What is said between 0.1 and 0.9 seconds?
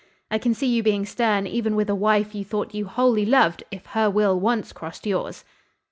I can see you